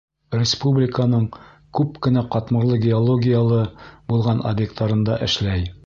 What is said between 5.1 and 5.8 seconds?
эшләй.